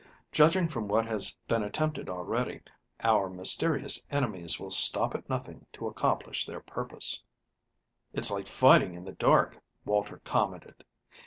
Judging 0.31 0.67
from 0.67 0.87
what 0.87 1.05
has 1.05 1.37
been 1.47 1.61
attempted 1.61 2.09
already, 2.09 2.59
our 3.01 3.29
mysterious 3.29 4.03
enemies 4.09 4.59
will 4.59 4.71
stop 4.71 5.13
at 5.13 5.29
nothing 5.29 5.67
to 5.71 5.85
accomplish 5.87 6.43
their 6.43 6.59
purpose." 6.61 7.21
"It's 8.11 8.31
like 8.31 8.47
fighting 8.47 8.95
in 8.95 9.05
the 9.05 9.13
dark," 9.13 9.61
Walter 9.85 10.17
commented. 10.23 10.83